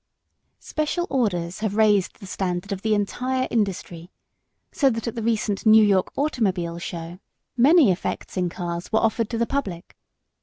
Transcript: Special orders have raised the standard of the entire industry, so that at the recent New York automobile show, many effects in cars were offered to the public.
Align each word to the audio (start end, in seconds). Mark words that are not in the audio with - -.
Special 0.57 1.05
orders 1.11 1.59
have 1.59 1.75
raised 1.75 2.17
the 2.19 2.25
standard 2.25 2.71
of 2.71 2.81
the 2.81 2.95
entire 2.95 3.47
industry, 3.51 4.09
so 4.71 4.89
that 4.89 5.07
at 5.07 5.13
the 5.13 5.21
recent 5.21 5.63
New 5.63 5.85
York 5.85 6.11
automobile 6.17 6.79
show, 6.79 7.19
many 7.55 7.91
effects 7.91 8.35
in 8.35 8.49
cars 8.49 8.91
were 8.91 8.97
offered 8.97 9.29
to 9.29 9.37
the 9.37 9.45
public. 9.45 9.95